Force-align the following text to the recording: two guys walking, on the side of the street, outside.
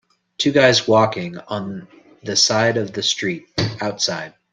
two 0.39 0.51
guys 0.51 0.87
walking, 0.87 1.37
on 1.47 1.87
the 2.23 2.35
side 2.35 2.75
of 2.77 2.91
the 2.93 3.03
street, 3.03 3.47
outside. 3.81 4.33